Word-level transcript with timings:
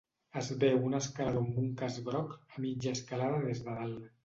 Es 0.39 0.47
veu 0.63 0.79
un 0.87 0.95
escalador 0.99 1.43
amb 1.45 1.59
un 1.65 1.69
casc 1.83 2.09
groc 2.09 2.35
a 2.41 2.65
mitja 2.67 2.97
escalada 2.99 3.47
des 3.47 3.65
de 3.69 3.79
dalt. 3.81 4.13